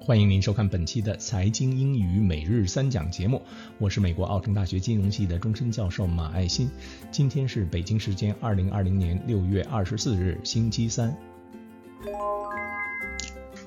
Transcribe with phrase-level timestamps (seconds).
[0.00, 3.42] 欢迎您收看本期的财经英语每日三讲节目，
[3.78, 6.70] 我是美国奥城大学金融系的终身教授马爱新。
[7.10, 11.14] 今天是北京时间二零二零年六月二十四日，星期三。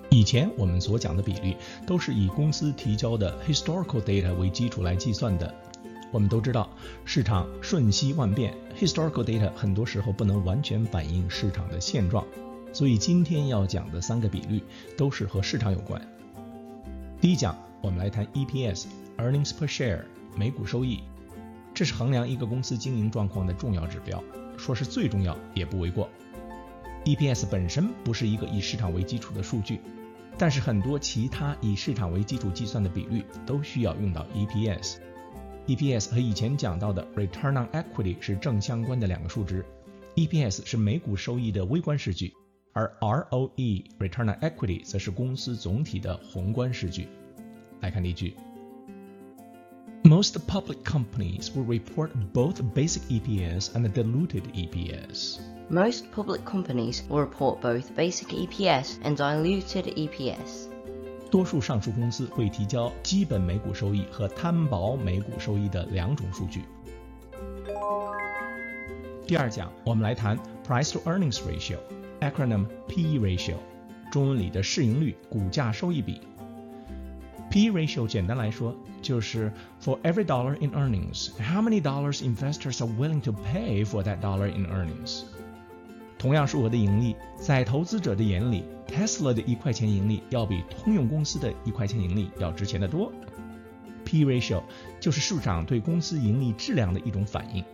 [0.10, 1.56] 以前我们所讲的比率
[1.86, 5.54] 都是以公司提交的 historical data 为基础来计算的。
[6.12, 6.70] 我们都知道，
[7.06, 12.26] 市场瞬息万变，historical data 很多时候不能完全反映市场的现状。
[12.74, 14.62] 所以今天要讲的三个比率
[14.98, 16.02] 都是和市场有关。
[17.22, 21.04] 第一讲，我们来谈 EPS（Earnings per Share，每股收益），
[21.72, 24.24] 这是衡量一个公司经营状况的重要指标，
[24.58, 26.10] 说是最重要也不为过。
[27.06, 29.80] EPS 本身不是一个以市场为基础的数据，
[30.36, 34.96] 但是很多其他以市场为基础计算的比率都需要用到 EPS。
[35.68, 39.64] EPS 和以前讲到的 Return on Equity 是正相关的两个数值
[40.16, 42.34] ，EPS 是每股收益的微观视距。
[42.73, 47.09] 而 ROE return on equity 则是公司总体的宏观视距。
[47.81, 48.35] 来看例句：
[50.03, 55.39] Most public companies will report both basic EPS and diluted EPS.
[55.69, 60.69] Most public companies will report both basic EPS and diluted EPS.
[61.29, 66.63] 多数上述公司会提交基本每股收益和摊薄每股收益的两种数据。
[69.27, 71.79] 第二讲，我们来谈 price to earnings ratio。
[72.22, 73.56] Acronym PE ratio，
[74.12, 76.22] 中文里的市盈率股价收益比。
[77.50, 79.52] PE ratio 简单来说就是
[79.84, 84.22] for every dollar in earnings, how many dollars investors are willing to pay for that
[84.22, 85.24] dollar in earnings。
[86.18, 93.12] 同样数额的盈利，在投资者的眼里，Tesla 的一块钱盈利要比通用公司的一块钱盈利要值钱得多。
[94.06, 94.62] PE ratio
[95.00, 97.66] 就是市场对公司盈利质量的一种反应。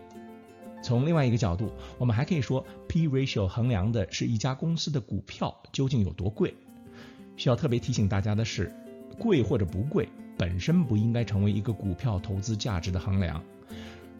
[0.82, 6.54] 从另外一个角度，我们还可以说，P ratio 衡量的是一家公司的股票究竟有多贵。
[7.36, 8.72] 需要特别提醒大家的是，
[9.18, 13.42] 贵或者不贵本身不应该成为一个股票投资价值的衡量。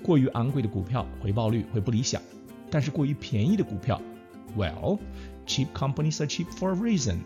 [0.02, 2.20] 过于昂贵的股票回报率会不理想，
[2.70, 4.00] 但是过于便宜的股票
[4.56, 7.18] ，Well，cheap companies are cheap for a reason。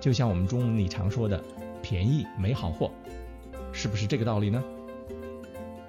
[0.00, 1.42] 就像我们中文里常说的，
[1.82, 2.90] 便宜没好货，
[3.72, 4.62] 是不是这个道理呢？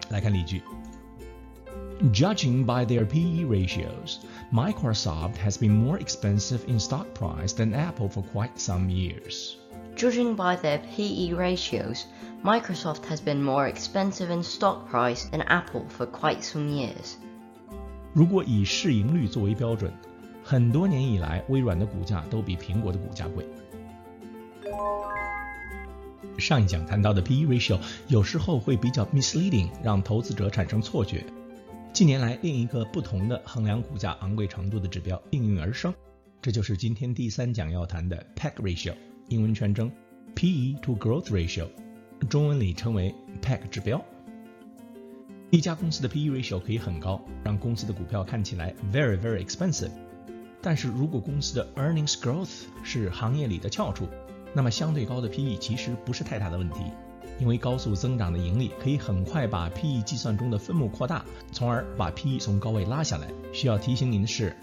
[0.09, 0.61] 来看例句。
[2.12, 4.20] Judging by their PE ratios,
[4.52, 9.56] Microsoft has been more expensive in stock price than Apple for quite some years.
[9.96, 12.04] Judging by their PE ratios,
[12.44, 17.16] Microsoft has been more expensive in stock price than Apple for quite some years.
[18.12, 19.90] 如果以市盈率作为标准，
[20.44, 23.46] 很多年以来，微软的股价都比苹果的股价贵。
[26.36, 31.24] 上一讲谈到的 PE ratio 有时候会比较 misleading，让投资者产生错觉。
[31.93, 35.93] 近年来，另一个不同的衡量股价昂贵程度的指标应运而生，
[36.41, 38.93] 这就是今天第三讲要谈的 PEG ratio，
[39.27, 39.91] 英文全称
[40.33, 41.67] PE to Growth ratio，
[42.29, 44.01] 中文里称为 PEG 指标。
[45.49, 49.91] 一家公司的 PE ratio 可以很高，让公司的股票看起来 very very expensive。
[50.61, 54.07] 但是如果公司的 earnings growth 是行业里的翘楚，
[54.53, 56.85] 那么相对高的 PE 其实不是太大的问题。
[57.39, 63.27] 因为高速增长的盈利可以很快把 PE 计算中的分母扩大，从而把 PE 从高位拉下来。
[63.51, 64.55] 需要提醒您的是，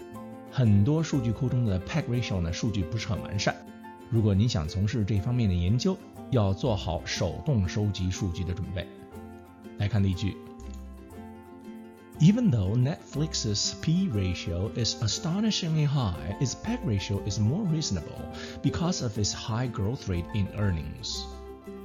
[0.51, 3.55] 很多数据库中的 PEG ratio 呢数据不是很完善。
[4.09, 5.97] 如果您想从事这方面的研究，
[6.31, 8.87] 要做好手动收集数据的准备。
[9.77, 10.35] 来看例句
[12.19, 19.17] ：Even though Netflix's PE ratio is astonishingly high, its PEG ratio is more reasonable because of
[19.17, 21.23] its high growth rate in earnings.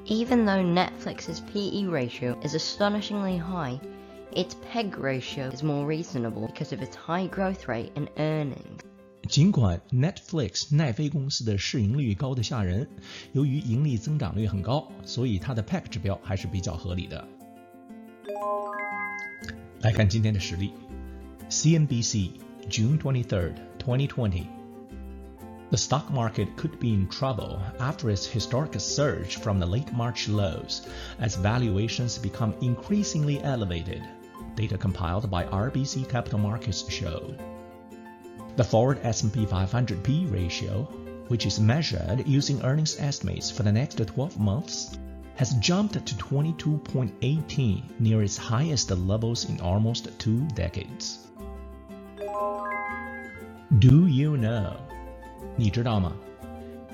[0.06, 3.80] Even though Netflix's PE ratio is astonishingly high,
[4.32, 8.82] its PEG ratio is more reasonable because of its high growth rate and earnings.
[9.28, 12.88] 尽管 Netflix 奈飞公司的市盈率高得吓人，
[13.34, 17.28] 由于盈利增长率很高，所以它的 PEG 指标还是比较合理的。
[19.82, 20.72] 来看今天的实例，
[21.50, 22.32] CNBC
[22.70, 24.46] June twenty third, twenty twenty.
[25.75, 30.29] The stock market could be in trouble after its historic surge from the late March
[30.29, 30.87] lows
[31.19, 34.01] as valuations become increasingly elevated,
[34.55, 37.41] data compiled by RBC Capital Markets showed.
[38.55, 40.85] The forward S&P 500 P ratio,
[41.27, 44.97] which is measured using earnings estimates for the next 12 months,
[45.35, 51.27] has jumped to 22.18, near its highest levels in almost two decades.
[53.81, 54.84] Do you know?
[55.57, 56.17] 你知道吗？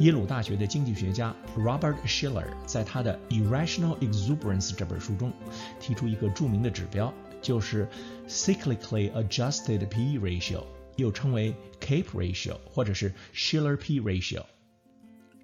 [0.01, 5.33] 耶鲁大学的经济学家 Robert Shiller 在他的《Irrational Exuberance》这本书中
[5.79, 7.13] 提出一个著名的指标，
[7.43, 7.89] 就是
[8.29, 10.65] Cyclically Adjusted P/E Ratio，
[10.97, 14.45] 又称为 CAPE Ratio 或者是 Shiller P/E Ratio。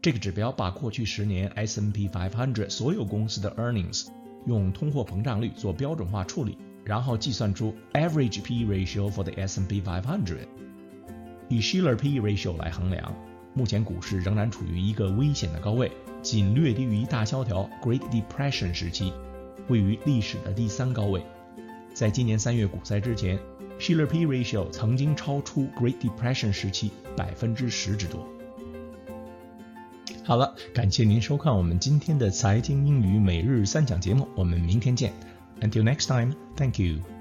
[0.01, 4.07] 这个指标把过去十年 S&P 500所有公司的 earnings
[4.47, 10.47] 用通货膨胀率做标准化处理，然后计算出 average P/E ratio for the S&P 500。
[11.49, 13.15] 以 Shiller P/E ratio 来衡量，
[13.55, 15.91] 目前股市仍然处于一个危险的高位，
[16.23, 19.13] 仅略低于大萧条 Great Depression 时期，
[19.69, 21.23] 位于历史的第三高位。
[21.95, 23.39] 在今年三月股灾之前
[23.79, 28.27] ，Shiller P/E ratio 曾经超出 Great Depression 时期百分之十之多。
[30.25, 35.13] 好了，感谢您收看我们今天的财经英语每日三讲节目，我们明天见。
[35.61, 37.16] Until next time, thank you.